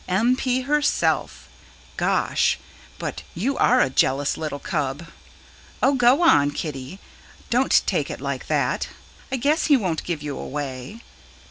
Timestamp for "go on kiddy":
5.93-6.97